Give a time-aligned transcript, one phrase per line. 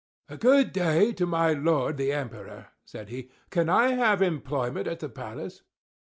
[0.39, 3.29] "Good day to my lord, the Emperor!" said he.
[3.51, 5.61] "Can I have employment at the palace?"